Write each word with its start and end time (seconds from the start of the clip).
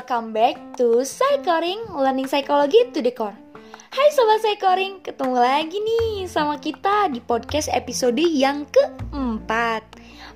welcome 0.00 0.32
back 0.32 0.56
to 0.80 1.04
Psychoring 1.04 1.92
Learning 1.92 2.24
Psychology 2.24 2.88
to 2.96 3.04
the 3.04 3.12
Core. 3.12 3.36
Hai 3.92 4.08
Sobat 4.16 4.40
Psychoring, 4.40 5.04
ketemu 5.04 5.36
lagi 5.36 5.76
nih 5.76 6.24
sama 6.24 6.56
kita 6.56 7.12
di 7.12 7.20
podcast 7.20 7.68
episode 7.68 8.16
yang 8.16 8.64
keempat. 8.72 9.84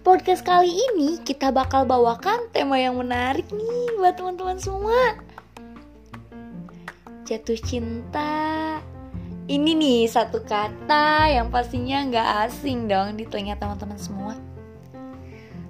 Podcast 0.05 0.45
kali 0.45 0.69
ini 0.69 1.17
kita 1.25 1.49
bakal 1.49 1.89
bawakan 1.89 2.53
tema 2.53 2.77
yang 2.77 3.00
menarik 3.00 3.49
nih 3.49 3.96
buat 3.96 4.21
teman-teman 4.21 4.61
semua. 4.61 5.17
Jatuh 7.25 7.57
cinta. 7.65 8.85
Ini 9.49 9.71
nih 9.81 10.12
satu 10.12 10.45
kata 10.45 11.33
yang 11.33 11.49
pastinya 11.49 12.05
nggak 12.05 12.29
asing 12.53 12.85
dong 12.85 13.17
di 13.17 13.25
telinga 13.25 13.57
teman-teman 13.57 13.96
semua. 13.96 14.37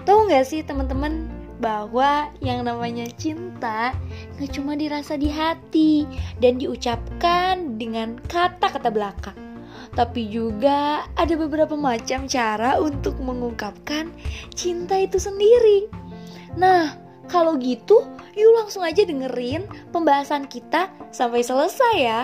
Tahu 0.03 0.27
nggak 0.27 0.51
sih 0.51 0.67
teman-teman 0.67 1.34
bahwa 1.63 2.31
yang 2.43 2.67
namanya 2.67 3.07
cinta 3.15 3.95
nggak 4.37 4.51
cuma 4.55 4.75
dirasa 4.75 5.15
di 5.15 5.31
hati 5.31 6.05
dan 6.43 6.59
diucapkan 6.59 7.79
dengan 7.79 8.19
kata-kata 8.27 8.91
belaka, 8.91 9.33
tapi 9.95 10.27
juga 10.27 11.07
ada 11.15 11.35
beberapa 11.39 11.79
macam 11.79 12.27
cara 12.27 12.79
untuk 12.83 13.19
mengungkapkan 13.23 14.11
cinta 14.53 14.98
itu 14.98 15.23
sendiri. 15.23 15.87
Nah, 16.59 16.98
kalau 17.31 17.57
gitu, 17.57 18.05
yuk 18.34 18.53
langsung 18.59 18.83
aja 18.84 19.07
dengerin 19.07 19.65
pembahasan 19.95 20.51
kita 20.51 20.91
sampai 21.15 21.41
selesai 21.41 21.97
ya. 21.97 22.23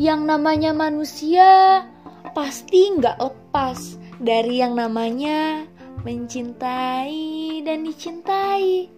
Yang 0.00 0.20
namanya 0.24 0.72
manusia 0.72 1.84
pasti 2.32 2.96
nggak 2.96 3.20
lepas 3.20 4.00
dari 4.20 4.60
yang 4.60 4.76
namanya 4.76 5.64
mencintai 6.04 7.60
dan 7.64 7.84
dicintai. 7.84 8.88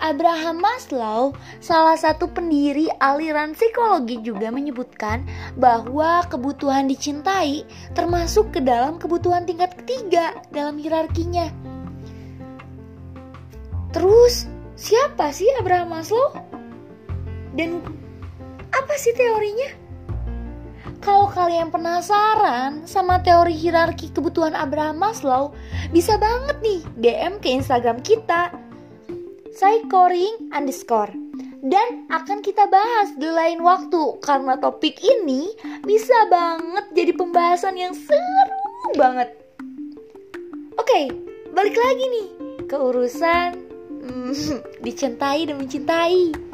Abraham 0.00 0.64
Maslow, 0.64 1.36
salah 1.60 1.92
satu 1.92 2.32
pendiri 2.32 2.88
aliran 3.04 3.52
psikologi 3.52 4.16
juga 4.24 4.48
menyebutkan 4.48 5.28
bahwa 5.60 6.24
kebutuhan 6.24 6.88
dicintai 6.88 7.68
termasuk 7.92 8.48
ke 8.48 8.64
dalam 8.64 8.96
kebutuhan 8.96 9.44
tingkat 9.44 9.76
ketiga 9.76 10.40
dalam 10.48 10.80
hierarkinya. 10.80 11.52
Terus, 13.92 14.48
siapa 14.72 15.36
sih 15.36 15.52
Abraham 15.60 15.92
Maslow? 15.92 16.32
Dan 17.52 17.84
apa 18.72 18.94
sih 18.96 19.12
teorinya? 19.12 19.89
Kalau 21.00 21.32
kalian 21.32 21.72
penasaran 21.72 22.84
sama 22.84 23.24
teori 23.24 23.56
hierarki 23.56 24.12
kebutuhan 24.12 24.52
Abraham 24.52 25.00
Maslow, 25.00 25.56
bisa 25.96 26.20
banget 26.20 26.60
nih 26.60 26.80
DM 27.00 27.40
ke 27.40 27.48
Instagram 27.56 28.04
kita 28.04 28.52
psychoring 29.56 30.52
underscore 30.52 31.08
dan 31.64 32.04
akan 32.08 32.40
kita 32.40 32.68
bahas 32.68 33.16
di 33.16 33.28
lain 33.28 33.60
waktu 33.64 34.20
karena 34.24 34.56
topik 34.60 34.96
ini 35.00 35.52
bisa 35.84 36.28
banget 36.28 36.84
jadi 36.92 37.12
pembahasan 37.16 37.76
yang 37.80 37.92
seru 37.96 38.92
banget. 38.96 39.32
Oke, 40.76 41.12
balik 41.52 41.76
lagi 41.76 42.04
nih 42.12 42.28
ke 42.68 42.76
urusan 42.76 43.50
hmm, 44.04 44.32
dicintai 44.84 45.48
dan 45.48 45.56
mencintai. 45.60 46.49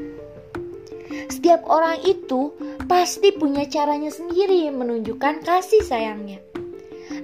Setiap 1.33 1.65
orang 1.69 2.01
itu 2.05 2.53
pasti 2.85 3.33
punya 3.33 3.65
caranya 3.69 4.13
sendiri 4.13 4.69
menunjukkan 4.73 5.43
kasih 5.45 5.83
sayangnya. 5.85 6.41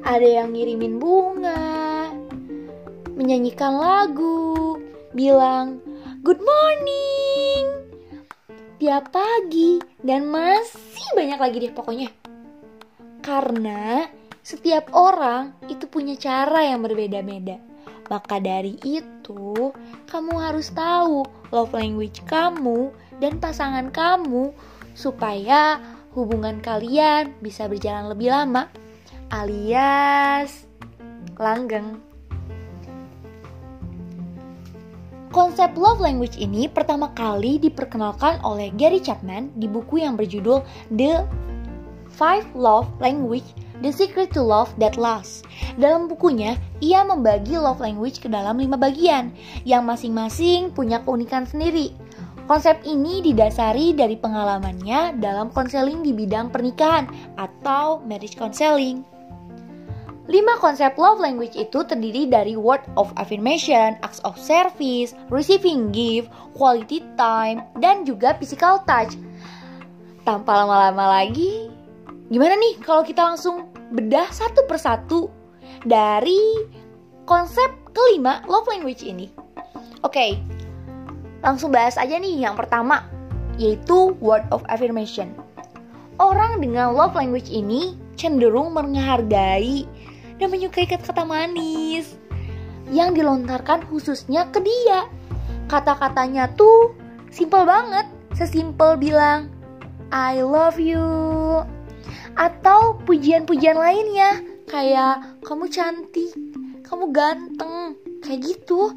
Ada 0.02 0.42
yang 0.42 0.54
ngirimin 0.54 0.98
bunga, 0.98 2.10
menyanyikan 3.14 3.76
lagu, 3.76 4.78
bilang 5.12 5.78
good 6.22 6.40
morning 6.40 7.82
tiap 8.82 9.14
pagi, 9.14 9.78
dan 10.02 10.26
masih 10.26 11.06
banyak 11.14 11.38
lagi 11.38 11.56
deh 11.62 11.70
pokoknya. 11.70 12.10
Karena 13.22 14.10
setiap 14.42 14.90
orang 14.90 15.54
itu 15.70 15.86
punya 15.86 16.18
cara 16.18 16.66
yang 16.66 16.82
berbeda-beda. 16.82 17.62
Maka 18.10 18.42
dari 18.42 18.74
itu, 18.82 19.70
kamu 20.10 20.34
harus 20.34 20.74
tahu 20.74 21.22
love 21.54 21.70
language 21.70 22.26
kamu 22.26 22.90
dan 23.18 23.42
pasangan 23.42 23.90
kamu 23.90 24.54
supaya 24.92 25.80
hubungan 26.12 26.60
kalian 26.60 27.32
bisa 27.40 27.68
berjalan 27.68 28.12
lebih 28.12 28.32
lama 28.32 28.68
alias 29.32 30.68
langgeng. 31.40 31.98
Konsep 35.32 35.72
love 35.80 35.96
language 35.96 36.36
ini 36.36 36.68
pertama 36.68 37.08
kali 37.16 37.56
diperkenalkan 37.56 38.44
oleh 38.44 38.68
Gary 38.76 39.00
Chapman 39.00 39.48
di 39.56 39.64
buku 39.64 40.04
yang 40.04 40.12
berjudul 40.12 40.60
The 40.92 41.24
Five 42.12 42.52
Love 42.52 42.92
Language 43.00 43.48
The 43.80 43.88
Secret 43.88 44.36
to 44.36 44.44
Love 44.44 44.76
That 44.76 45.00
Lasts. 45.00 45.40
Dalam 45.80 46.06
bukunya, 46.06 46.60
ia 46.78 47.00
membagi 47.02 47.56
love 47.56 47.80
language 47.80 48.20
ke 48.20 48.28
dalam 48.28 48.60
lima 48.60 48.76
bagian 48.76 49.32
yang 49.64 49.88
masing-masing 49.88 50.70
punya 50.70 51.00
keunikan 51.00 51.48
sendiri. 51.48 51.96
Konsep 52.52 52.84
ini 52.84 53.24
didasari 53.24 53.96
dari 53.96 54.12
pengalamannya 54.12 55.16
dalam 55.24 55.48
konseling 55.56 56.04
di 56.04 56.12
bidang 56.12 56.52
pernikahan 56.52 57.08
atau 57.40 58.04
marriage 58.04 58.36
counseling. 58.36 59.00
Lima 60.28 60.60
konsep 60.60 60.92
love 61.00 61.16
language 61.16 61.56
itu 61.56 61.80
terdiri 61.80 62.28
dari 62.28 62.52
word 62.52 62.84
of 63.00 63.08
affirmation, 63.16 63.96
acts 64.04 64.20
of 64.28 64.36
service, 64.36 65.16
receiving 65.32 65.96
gift, 65.96 66.28
quality 66.52 67.00
time, 67.16 67.64
dan 67.80 68.04
juga 68.04 68.36
physical 68.36 68.84
touch. 68.84 69.16
Tanpa 70.28 70.52
lama-lama 70.52 71.24
lagi, 71.24 71.72
gimana 72.28 72.52
nih 72.60 72.76
kalau 72.84 73.00
kita 73.00 73.32
langsung 73.32 73.72
bedah 73.96 74.28
satu 74.28 74.68
persatu 74.68 75.32
dari 75.88 76.68
konsep 77.24 77.72
kelima 77.96 78.44
love 78.44 78.68
language 78.68 79.00
ini? 79.08 79.32
Oke, 80.04 80.36
Langsung 81.42 81.74
bahas 81.74 81.98
aja 81.98 82.16
nih 82.22 82.46
yang 82.46 82.54
pertama, 82.54 83.02
yaitu 83.58 84.14
word 84.22 84.46
of 84.54 84.62
affirmation. 84.70 85.34
Orang 86.22 86.62
dengan 86.62 86.94
love 86.94 87.18
language 87.18 87.50
ini 87.50 87.98
cenderung 88.14 88.70
menghargai 88.70 89.82
dan 90.38 90.48
menyukai 90.48 90.86
kata-kata 90.86 91.26
manis 91.26 92.14
yang 92.94 93.10
dilontarkan 93.10 93.82
khususnya 93.90 94.46
ke 94.54 94.62
dia. 94.62 95.10
Kata-katanya 95.66 96.46
tuh 96.54 96.94
simple 97.34 97.66
banget, 97.66 98.06
sesimpel 98.38 98.94
bilang 99.00 99.50
I 100.14 100.44
love 100.44 100.78
you 100.78 101.02
atau 102.36 102.96
pujian-pujian 103.04 103.76
lainnya 103.76 104.40
kayak 104.68 105.42
kamu 105.44 105.68
cantik, 105.68 106.32
kamu 106.84 107.12
ganteng, 107.12 107.96
kayak 108.24 108.40
gitu 108.44 108.92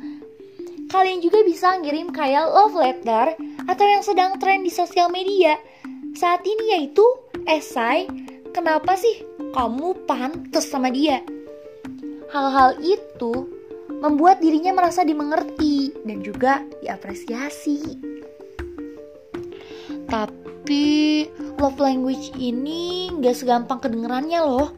Kalian 0.96 1.20
juga 1.20 1.44
bisa 1.44 1.76
ngirim 1.76 2.08
kayak 2.16 2.56
love 2.56 2.80
letter 2.80 3.36
atau 3.68 3.84
yang 3.84 4.00
sedang 4.00 4.40
tren 4.40 4.64
di 4.64 4.72
sosial 4.72 5.12
media. 5.12 5.60
Saat 6.16 6.48
ini 6.48 6.72
yaitu 6.72 7.04
esai 7.44 8.08
kenapa 8.56 8.96
sih 8.96 9.28
kamu 9.52 10.08
pantas 10.08 10.72
sama 10.72 10.88
dia. 10.88 11.20
Hal-hal 12.32 12.80
itu 12.80 13.44
membuat 14.00 14.40
dirinya 14.40 14.72
merasa 14.72 15.04
dimengerti 15.04 15.92
dan 16.08 16.24
juga 16.24 16.64
diapresiasi. 16.80 18.00
Tapi 20.08 20.86
love 21.60 21.76
language 21.84 22.32
ini 22.40 23.12
gak 23.20 23.36
segampang 23.36 23.84
kedengerannya 23.84 24.40
loh. 24.40 24.72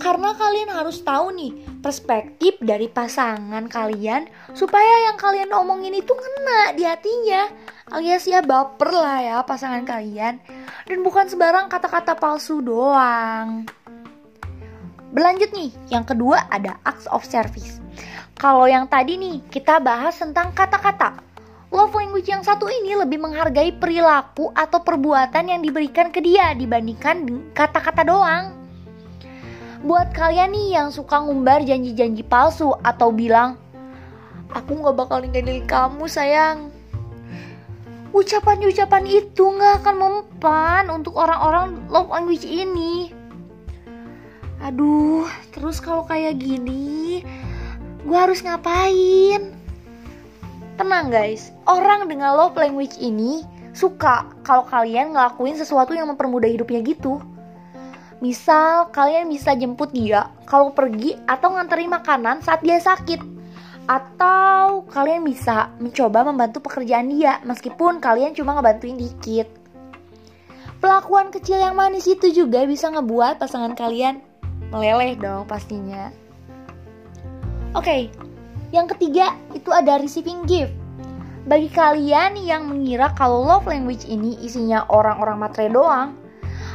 Karena 0.00 0.32
kalian 0.32 0.72
harus 0.72 1.04
tahu 1.04 1.28
nih 1.36 1.52
perspektif 1.84 2.56
dari 2.64 2.88
pasangan 2.88 3.68
kalian 3.68 4.28
supaya 4.54 5.10
yang 5.10 5.18
kalian 5.18 5.50
omongin 5.50 5.92
itu 5.92 6.14
kena 6.14 6.72
di 6.72 6.86
hatinya. 6.86 7.50
Alias 7.92 8.24
ya 8.24 8.40
baper 8.40 8.90
lah 8.94 9.18
ya 9.20 9.36
pasangan 9.44 9.84
kalian. 9.84 10.40
Dan 10.88 11.02
bukan 11.04 11.28
sebarang 11.28 11.68
kata-kata 11.68 12.16
palsu 12.16 12.64
doang. 12.64 13.68
Berlanjut 15.14 15.54
nih, 15.54 15.70
yang 15.94 16.02
kedua 16.02 16.46
ada 16.50 16.74
acts 16.82 17.06
of 17.10 17.22
service. 17.22 17.78
Kalau 18.34 18.66
yang 18.66 18.90
tadi 18.90 19.14
nih, 19.14 19.46
kita 19.46 19.78
bahas 19.78 20.18
tentang 20.18 20.50
kata-kata. 20.50 21.22
Love 21.70 21.94
language 21.94 22.30
yang 22.30 22.42
satu 22.42 22.70
ini 22.70 22.98
lebih 22.98 23.18
menghargai 23.18 23.74
perilaku 23.78 24.50
atau 24.54 24.82
perbuatan 24.82 25.50
yang 25.50 25.60
diberikan 25.62 26.10
ke 26.10 26.22
dia 26.22 26.54
dibandingkan 26.54 27.50
kata-kata 27.54 28.02
doang. 28.06 28.54
Buat 29.82 30.14
kalian 30.14 30.54
nih 30.54 30.68
yang 30.80 30.88
suka 30.94 31.18
ngumbar 31.22 31.62
janji-janji 31.62 32.26
palsu 32.26 32.74
atau 32.82 33.10
bilang, 33.14 33.58
Aku 34.54 34.78
gak 34.78 34.94
bakal 34.94 35.18
ninggalin 35.18 35.66
kamu 35.66 36.06
sayang. 36.06 36.70
Ucapan-ucapan 38.14 39.04
itu 39.10 39.42
gak 39.58 39.82
akan 39.82 39.96
mempan 39.98 40.86
untuk 40.94 41.18
orang-orang 41.18 41.82
love 41.90 42.06
language 42.06 42.46
ini. 42.46 43.10
Aduh, 44.62 45.26
terus 45.50 45.82
kalau 45.82 46.06
kayak 46.06 46.38
gini, 46.38 47.26
gue 48.06 48.14
harus 48.16 48.40
ngapain? 48.46 49.50
Tenang 50.78 51.10
guys, 51.10 51.50
orang 51.66 52.06
dengan 52.06 52.38
love 52.38 52.54
language 52.54 52.94
ini 53.02 53.42
suka 53.74 54.30
kalau 54.46 54.62
kalian 54.70 55.10
ngelakuin 55.10 55.58
sesuatu 55.58 55.90
yang 55.92 56.06
mempermudah 56.14 56.46
hidupnya 56.46 56.80
gitu. 56.86 57.18
Misal 58.22 58.94
kalian 58.94 59.26
bisa 59.26 59.58
jemput 59.58 59.90
dia 59.90 60.30
kalau 60.46 60.70
pergi 60.70 61.18
atau 61.26 61.58
nganterin 61.58 61.90
makanan 61.90 62.40
saat 62.40 62.62
dia 62.62 62.78
sakit. 62.78 63.33
Atau 63.84 64.88
kalian 64.88 65.28
bisa 65.28 65.68
mencoba 65.76 66.24
membantu 66.24 66.64
pekerjaan 66.64 67.12
dia 67.12 67.44
meskipun 67.44 68.00
kalian 68.00 68.32
cuma 68.32 68.56
ngebantuin 68.56 68.96
dikit. 68.96 69.44
Pelakuan 70.80 71.28
kecil 71.28 71.60
yang 71.60 71.76
manis 71.76 72.08
itu 72.08 72.32
juga 72.32 72.64
bisa 72.64 72.88
ngebuat 72.92 73.40
pasangan 73.40 73.76
kalian 73.76 74.20
meleleh 74.72 75.16
dong 75.20 75.44
pastinya. 75.44 76.08
Oke, 77.76 77.84
okay, 77.84 78.02
yang 78.72 78.88
ketiga 78.88 79.36
itu 79.52 79.68
ada 79.68 80.00
receiving 80.00 80.48
gift. 80.48 80.72
Bagi 81.44 81.68
kalian 81.68 82.40
yang 82.40 82.64
mengira 82.64 83.12
kalau 83.12 83.44
love 83.44 83.68
language 83.68 84.08
ini 84.08 84.40
isinya 84.40 84.88
orang-orang 84.88 85.36
matre 85.36 85.68
doang, 85.68 86.16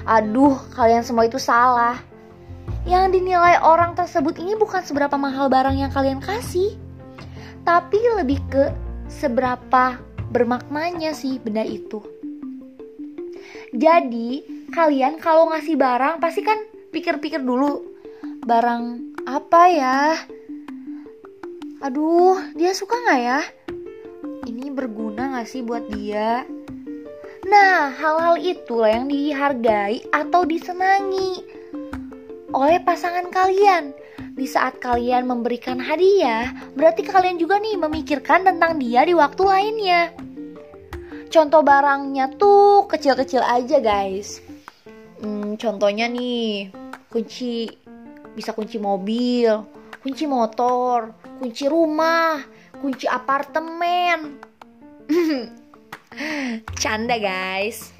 aduh 0.05 0.61
kalian 0.77 1.01
semua 1.01 1.25
itu 1.25 1.41
salah. 1.41 1.97
Yang 2.85 3.17
dinilai 3.17 3.57
orang 3.65 3.97
tersebut 3.97 4.37
ini 4.37 4.53
bukan 4.53 4.85
seberapa 4.85 5.17
mahal 5.17 5.49
barang 5.49 5.73
yang 5.73 5.89
kalian 5.89 6.21
kasih, 6.21 6.77
tapi 7.69 8.01
lebih 8.17 8.41
ke 8.49 8.73
seberapa 9.05 10.01
bermaknanya 10.33 11.13
sih 11.13 11.37
benda 11.37 11.61
itu. 11.61 12.01
Jadi, 13.69 14.41
kalian 14.73 15.21
kalau 15.21 15.53
ngasih 15.53 15.77
barang 15.77 16.17
pasti 16.17 16.41
kan 16.41 16.57
pikir-pikir 16.89 17.45
dulu 17.45 17.85
barang 18.41 19.13
apa 19.29 19.61
ya? 19.69 20.17
Aduh, 21.85 22.41
dia 22.57 22.73
suka 22.73 22.97
nggak 23.05 23.21
ya? 23.21 23.41
Ini 24.49 24.73
berguna 24.73 25.37
nggak 25.37 25.45
sih 25.45 25.61
buat 25.61 25.85
dia? 25.93 26.49
Nah, 27.45 27.93
hal-hal 27.93 28.41
itulah 28.41 28.89
yang 28.89 29.05
dihargai 29.05 30.09
atau 30.09 30.41
disenangi 30.41 31.45
oleh 32.49 32.81
pasangan 32.81 33.29
kalian. 33.29 33.93
Di 34.39 34.47
saat 34.47 34.79
kalian 34.79 35.27
memberikan 35.27 35.83
hadiah, 35.83 36.71
berarti 36.71 37.03
kalian 37.03 37.35
juga 37.35 37.59
nih 37.59 37.75
memikirkan 37.75 38.47
tentang 38.47 38.79
dia 38.79 39.03
di 39.03 39.11
waktu 39.11 39.43
lainnya. 39.43 40.15
Contoh 41.27 41.59
barangnya 41.59 42.39
tuh 42.39 42.87
kecil-kecil 42.87 43.43
aja 43.43 43.83
guys. 43.83 44.39
Hmm, 45.19 45.59
contohnya 45.59 46.07
nih, 46.07 46.71
kunci 47.11 47.67
bisa 48.31 48.55
kunci 48.55 48.79
mobil, 48.79 49.59
kunci 49.99 50.23
motor, 50.23 51.11
kunci 51.35 51.67
rumah, 51.67 52.39
kunci 52.79 53.11
apartemen. 53.11 54.39
Canda 56.79 57.19
guys. 57.19 57.91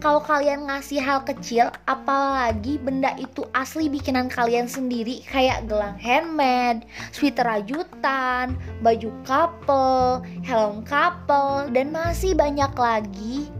Kalau 0.00 0.24
kalian 0.24 0.64
ngasih 0.64 0.96
hal 0.96 1.20
kecil, 1.28 1.68
apalagi 1.84 2.80
benda 2.80 3.12
itu 3.20 3.44
asli 3.52 3.92
bikinan 3.92 4.32
kalian 4.32 4.64
sendiri 4.64 5.20
kayak 5.28 5.68
gelang 5.68 5.92
handmade, 6.00 6.88
sweater 7.12 7.44
rajutan, 7.44 8.56
baju 8.80 9.12
couple, 9.28 10.24
helm 10.40 10.80
couple, 10.88 11.68
dan 11.76 11.92
masih 11.92 12.32
banyak 12.32 12.72
lagi. 12.80 13.52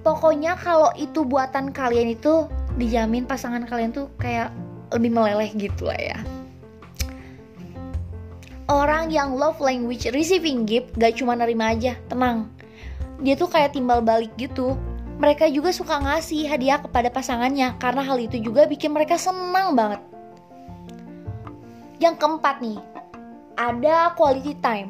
Pokoknya 0.00 0.56
kalau 0.56 0.88
itu 0.96 1.20
buatan 1.28 1.68
kalian 1.68 2.16
itu 2.16 2.48
dijamin 2.80 3.28
pasangan 3.28 3.68
kalian 3.68 3.92
tuh 3.92 4.08
kayak 4.16 4.48
lebih 4.88 5.12
meleleh 5.12 5.52
gitu 5.52 5.92
lah 5.92 6.00
ya. 6.00 6.18
Orang 8.72 9.12
yang 9.12 9.36
love 9.36 9.60
language 9.60 10.08
receiving 10.16 10.64
gift 10.64 10.96
gak 10.96 11.20
cuma 11.20 11.36
nerima 11.36 11.76
aja 11.76 11.92
tenang. 12.08 12.48
Dia 13.20 13.36
tuh 13.36 13.52
kayak 13.52 13.76
timbal 13.76 14.00
balik 14.00 14.32
gitu 14.40 14.80
mereka 15.20 15.44
juga 15.52 15.68
suka 15.70 16.00
ngasih 16.00 16.48
hadiah 16.48 16.80
kepada 16.80 17.12
pasangannya 17.12 17.76
karena 17.76 18.00
hal 18.00 18.16
itu 18.16 18.40
juga 18.40 18.64
bikin 18.64 18.96
mereka 18.96 19.20
senang 19.20 19.76
banget 19.76 20.00
yang 22.00 22.16
keempat 22.16 22.64
nih 22.64 22.80
ada 23.60 24.16
quality 24.16 24.56
time 24.64 24.88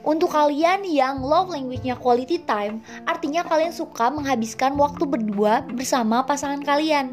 untuk 0.00 0.32
kalian 0.32 0.82
yang 0.88 1.20
love 1.20 1.52
language-nya 1.52 1.92
quality 2.00 2.40
time, 2.48 2.80
artinya 3.04 3.44
kalian 3.44 3.68
suka 3.68 4.08
menghabiskan 4.08 4.72
waktu 4.80 5.04
berdua 5.04 5.60
bersama 5.76 6.24
pasangan 6.24 6.64
kalian. 6.64 7.12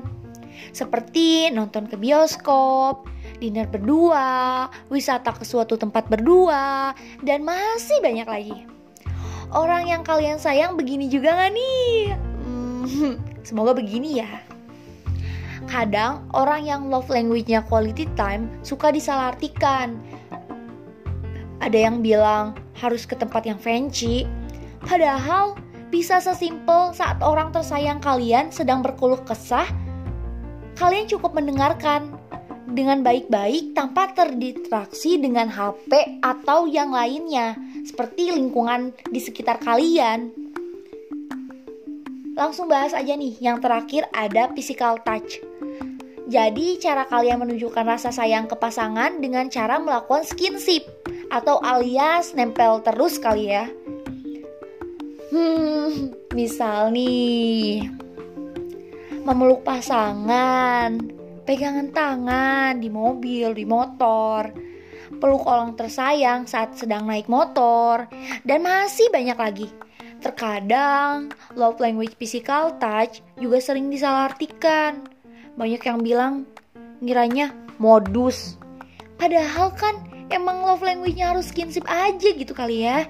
Seperti 0.71 1.51
nonton 1.51 1.91
ke 1.91 1.99
bioskop, 1.99 3.03
dinner 3.43 3.67
berdua, 3.67 4.71
wisata 4.87 5.35
ke 5.35 5.43
suatu 5.43 5.75
tempat 5.75 6.07
berdua, 6.07 6.95
dan 7.27 7.43
masih 7.43 7.99
banyak 7.99 8.27
lagi. 8.27 8.59
Orang 9.51 9.91
yang 9.91 10.07
kalian 10.07 10.39
sayang 10.39 10.79
begini 10.79 11.11
juga 11.11 11.35
gak 11.35 11.51
nih? 11.55 12.26
Semoga 13.47 13.75
begini 13.75 14.19
ya. 14.23 14.43
Kadang 15.67 16.31
orang 16.31 16.63
yang 16.63 16.81
love 16.87 17.11
language-nya 17.11 17.65
quality 17.67 18.07
time 18.15 18.47
suka 18.63 18.87
disalahartikan 18.93 19.99
ada 21.59 21.75
yang 21.75 21.99
bilang 21.99 22.55
harus 22.77 23.03
ke 23.03 23.17
tempat 23.17 23.43
yang 23.43 23.59
fancy. 23.59 24.23
Padahal 24.85 25.57
bisa 25.91 26.21
sesimpel 26.21 26.95
saat 26.95 27.19
orang 27.19 27.51
tersayang 27.51 27.99
kalian 27.99 28.53
sedang 28.53 28.79
berkeluh 28.79 29.19
kesah, 29.27 29.67
kalian 30.79 31.09
cukup 31.09 31.35
mendengarkan 31.35 32.15
dengan 32.71 33.01
baik-baik 33.01 33.73
tanpa 33.73 34.11
terdistraksi 34.13 35.17
dengan 35.17 35.49
HP 35.49 36.21
atau 36.21 36.67
yang 36.67 36.93
lainnya, 36.93 37.55
seperti 37.87 38.31
lingkungan 38.31 38.93
di 39.09 39.19
sekitar 39.19 39.57
kalian. 39.63 40.31
Langsung 42.37 42.69
bahas 42.69 42.93
aja 42.93 43.17
nih, 43.17 43.33
yang 43.41 43.57
terakhir 43.57 44.05
ada 44.13 44.53
physical 44.53 45.01
touch. 45.01 45.41
Jadi, 46.29 46.77
cara 46.77 47.09
kalian 47.09 47.41
menunjukkan 47.41 47.81
rasa 47.81 48.13
sayang 48.13 48.45
ke 48.45 48.53
pasangan 48.53 49.17
dengan 49.17 49.49
cara 49.49 49.81
melakukan 49.81 50.21
skinship 50.21 50.85
atau 51.33 51.57
alias 51.65 52.37
nempel 52.37 52.85
terus 52.85 53.17
kali 53.17 53.49
ya. 53.49 53.65
Hmm, 55.33 56.13
misal 56.37 56.93
nih 56.93 57.89
memeluk 59.27 59.65
pasangan, 59.67 61.03
pegangan 61.43 61.91
tangan 61.91 62.79
di 62.79 62.87
mobil, 62.87 63.51
di 63.51 63.67
motor, 63.67 64.53
peluk 65.19 65.43
orang 65.43 65.75
tersayang 65.75 66.47
saat 66.47 66.79
sedang 66.79 67.03
naik 67.03 67.27
motor, 67.27 68.07
dan 68.47 68.63
masih 68.63 69.11
banyak 69.11 69.35
lagi. 69.35 69.67
Terkadang, 70.17 71.29
love 71.53 71.77
language 71.77 72.17
physical 72.17 72.73
touch 72.81 73.21
juga 73.37 73.61
sering 73.61 73.93
disalahartikan. 73.93 75.05
Banyak 75.53 75.81
yang 75.81 75.99
bilang, 76.01 76.33
ngiranya 77.01 77.53
modus. 77.77 78.57
Padahal 79.17 79.73
kan 79.73 79.97
emang 80.33 80.65
love 80.65 80.81
language-nya 80.81 81.33
harus 81.33 81.49
skinship 81.53 81.85
aja 81.85 82.29
gitu 82.33 82.53
kali 82.53 82.85
ya. 82.85 83.05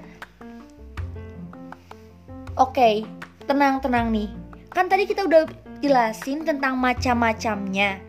Oke, 2.58 3.06
tenang-tenang 3.48 4.12
nih. 4.12 4.28
Kan 4.68 4.90
tadi 4.90 5.08
kita 5.08 5.24
udah 5.24 5.48
jelasin 5.80 6.44
tentang 6.44 6.76
macam-macamnya. 6.76 8.02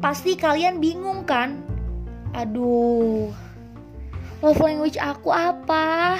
Pasti 0.00 0.36
kalian 0.36 0.78
bingung 0.78 1.26
kan? 1.26 1.60
Aduh, 2.32 3.32
love 4.40 4.60
language 4.62 4.96
aku 4.96 5.32
apa? 5.32 6.18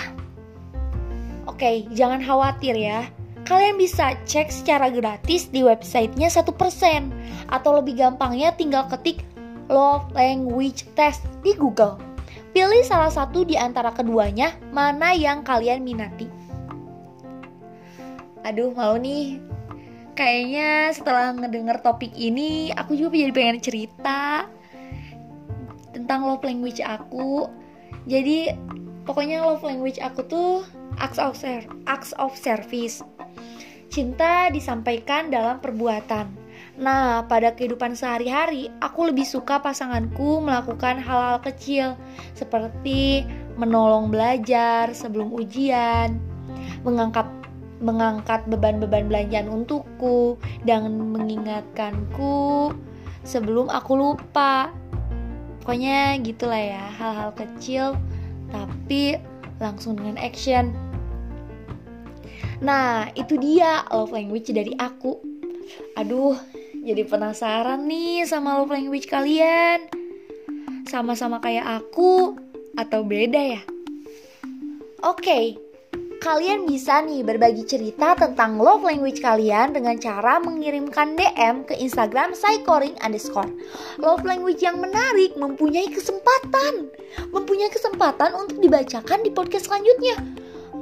Oke, 1.44 1.84
jangan 1.92 2.24
khawatir 2.24 2.72
ya. 2.76 3.04
Kalian 3.44 3.76
bisa 3.76 4.16
cek 4.24 4.48
secara 4.48 4.88
gratis 4.88 5.52
di 5.52 5.60
websitenya 5.60 6.32
1% 6.32 6.48
atau 7.52 7.70
lebih 7.76 8.00
gampangnya 8.00 8.56
tinggal 8.56 8.88
ketik 8.88 9.20
love 9.68 10.08
language 10.16 10.88
test 10.96 11.20
di 11.44 11.52
Google. 11.52 12.00
Pilih 12.56 12.80
salah 12.86 13.12
satu 13.12 13.44
di 13.44 13.58
antara 13.58 13.92
keduanya, 13.92 14.56
mana 14.72 15.12
yang 15.12 15.44
kalian 15.44 15.84
minati. 15.84 16.30
Aduh, 18.46 18.72
mau 18.72 18.96
nih. 18.96 19.42
Kayaknya 20.14 20.94
setelah 20.94 21.34
ngedenger 21.34 21.82
topik 21.82 22.14
ini, 22.14 22.70
aku 22.70 22.94
juga 22.94 23.18
jadi 23.18 23.34
pengen 23.34 23.58
cerita 23.58 24.46
tentang 25.90 26.24
love 26.24 26.46
language 26.46 26.78
aku. 26.78 27.50
Jadi, 28.06 28.54
pokoknya 29.02 29.42
love 29.42 29.66
language 29.66 29.98
aku 29.98 30.22
tuh 30.24 30.62
acts 30.98 31.18
of, 31.18 31.38
acts 31.86 32.12
of 32.18 32.34
service. 32.34 33.02
Cinta 33.88 34.50
disampaikan 34.50 35.30
dalam 35.30 35.62
perbuatan 35.62 36.44
Nah, 36.74 37.22
pada 37.30 37.54
kehidupan 37.54 37.94
sehari-hari, 37.94 38.66
aku 38.82 39.14
lebih 39.14 39.22
suka 39.22 39.62
pasanganku 39.62 40.42
melakukan 40.42 40.98
hal-hal 40.98 41.38
kecil 41.38 41.94
seperti 42.34 43.22
menolong 43.54 44.10
belajar 44.10 44.90
sebelum 44.90 45.30
ujian, 45.30 46.18
mengangkat 46.82 47.30
mengangkat 47.78 48.42
beban-beban 48.50 49.06
belanjaan 49.06 49.50
untukku 49.50 50.40
dan 50.66 50.90
mengingatkanku 51.14 52.74
sebelum 53.22 53.70
aku 53.70 53.94
lupa. 53.94 54.74
Pokoknya 55.62 56.18
gitulah 56.26 56.58
ya, 56.58 56.84
hal-hal 56.98 57.30
kecil 57.38 57.94
tapi 58.50 59.18
langsung 59.62 59.98
dengan 59.98 60.18
action. 60.18 60.74
Nah, 62.62 63.10
itu 63.18 63.36
dia 63.36 63.84
love 63.90 64.14
language 64.14 64.50
dari 64.54 64.72
aku. 64.78 65.18
Aduh, 65.98 66.38
jadi 66.84 67.04
penasaran 67.04 67.88
nih 67.88 68.24
sama 68.28 68.60
love 68.60 68.72
language 68.72 69.10
kalian. 69.10 69.88
Sama-sama 70.86 71.40
kayak 71.40 71.82
aku 71.82 72.38
atau 72.78 73.02
beda 73.02 73.58
ya? 73.58 73.62
Oke, 75.04 75.60
kalian 76.24 76.64
bisa 76.64 77.04
nih 77.04 77.20
berbagi 77.20 77.68
cerita 77.68 78.16
tentang 78.16 78.56
love 78.56 78.80
language 78.80 79.20
kalian 79.20 79.76
dengan 79.76 80.00
cara 80.00 80.40
mengirimkan 80.40 81.20
DM 81.20 81.68
ke 81.68 81.76
Instagram 81.76 82.32
psychoring 82.32 82.96
underscore. 83.04 83.52
Love 84.00 84.24
language 84.24 84.64
yang 84.64 84.80
menarik 84.80 85.36
mempunyai 85.36 85.84
kesempatan, 85.92 86.88
mempunyai 87.28 87.68
kesempatan 87.68 88.32
untuk 88.40 88.56
dibacakan 88.56 89.20
di 89.20 89.28
podcast 89.36 89.68
selanjutnya. 89.68 90.16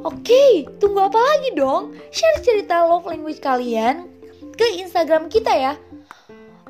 Oke, 0.06 0.62
tunggu 0.78 1.10
apa 1.10 1.18
lagi 1.18 1.58
dong? 1.58 1.90
Share 2.14 2.38
cerita 2.38 2.86
love 2.86 3.10
language 3.10 3.42
kalian 3.42 4.06
ke 4.54 4.78
Instagram 4.78 5.26
kita 5.26 5.50
ya. 5.58 5.74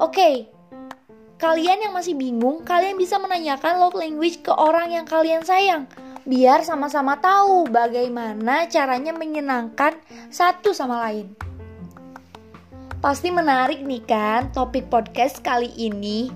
Oke, 0.01 0.49
kalian 1.37 1.85
yang 1.85 1.93
masih 1.93 2.17
bingung, 2.17 2.65
kalian 2.65 2.97
bisa 2.97 3.21
menanyakan 3.21 3.85
love 3.85 4.01
language 4.01 4.41
ke 4.41 4.53
orang 4.57 4.97
yang 4.97 5.05
kalian 5.05 5.45
sayang 5.45 5.85
biar 6.23 6.63
sama-sama 6.63 7.19
tahu 7.19 7.67
bagaimana 7.67 8.71
caranya 8.71 9.11
menyenangkan 9.11 9.99
satu 10.31 10.71
sama 10.71 11.03
lain. 11.09 11.35
Pasti 13.03 13.35
menarik 13.35 13.83
nih 13.83 14.03
kan 14.07 14.55
topik 14.55 14.87
podcast 14.87 15.43
kali 15.43 15.75
ini. 15.75 16.31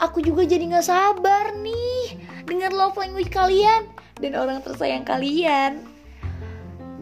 Aku 0.00 0.24
juga 0.24 0.48
jadi 0.48 0.64
gak 0.72 0.88
sabar 0.88 1.52
nih 1.60 2.16
dengar 2.48 2.72
love 2.72 2.96
language 2.96 3.28
kalian 3.28 3.84
dan 4.16 4.32
orang 4.34 4.64
tersayang 4.64 5.04
kalian. 5.04 5.84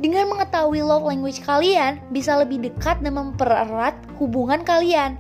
Dengan 0.02 0.35
mengetahui 0.35 0.82
love 0.82 1.06
language 1.06 1.47
kalian 1.47 2.02
bisa 2.11 2.35
lebih 2.35 2.59
dekat 2.59 2.99
dan 3.06 3.14
mempererat 3.14 3.94
hubungan 4.18 4.66
kalian. 4.66 5.14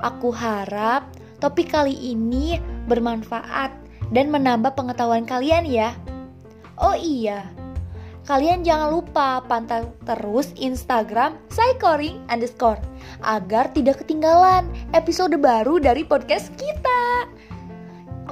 Aku 0.00 0.32
harap 0.32 1.04
topik 1.36 1.68
kali 1.68 1.92
ini 1.92 2.56
bermanfaat 2.88 3.76
dan 4.08 4.32
menambah 4.32 4.72
pengetahuan 4.72 5.28
kalian 5.28 5.68
ya. 5.68 5.92
Oh 6.80 6.96
iya, 6.96 7.44
kalian 8.24 8.64
jangan 8.64 8.94
lupa 8.94 9.42
pantau 9.44 9.90
terus 10.08 10.54
Instagram 10.56 11.36
psychoring 11.50 12.22
underscore 12.30 12.80
agar 13.26 13.68
tidak 13.74 14.00
ketinggalan 14.00 14.70
episode 14.96 15.34
baru 15.36 15.82
dari 15.82 16.06
podcast 16.06 16.54
kita. 16.56 17.28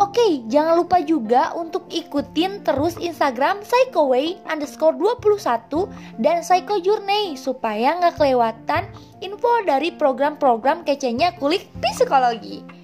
Oke, 0.00 0.46
jangan 0.48 0.80
lupa 0.80 1.04
juga 1.04 1.52
untuk 1.52 1.84
ikutin 1.92 2.64
terus 2.64 2.96
Instagram 2.96 3.60
psychoway 3.60 4.40
underscore 4.48 4.96
21 4.96 5.90
dan 6.22 6.40
psychojourney 6.40 7.36
supaya 7.36 8.00
nggak 8.00 8.16
kelewatan 8.16 8.88
info 9.20 9.52
dari 9.68 9.92
program-program 9.92 10.88
kecenya 10.88 11.36
kulik 11.36 11.68
psikologi. 11.84 12.79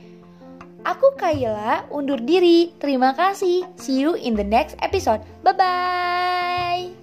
Aku 0.87 1.19
Kayla 1.19 1.91
undur 1.91 2.23
diri. 2.23 2.71
Terima 2.79 3.11
kasih. 3.11 3.67
See 3.75 3.99
you 3.99 4.15
in 4.15 4.39
the 4.39 4.47
next 4.47 4.79
episode. 4.79 5.19
Bye 5.43 5.59
bye. 5.59 6.96